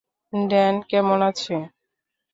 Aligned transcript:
Dan 0.33 0.75
কেমন 0.89 1.19
আছে? 1.29 1.55